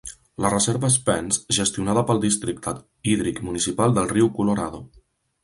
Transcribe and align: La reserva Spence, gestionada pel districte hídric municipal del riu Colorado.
La 0.43 0.49
reserva 0.51 0.89
Spence, 0.93 1.43
gestionada 1.57 2.03
pel 2.07 2.21
districte 2.23 2.75
hídric 3.11 3.43
municipal 3.51 3.95
del 4.01 4.11
riu 4.15 4.33
Colorado. 4.41 4.83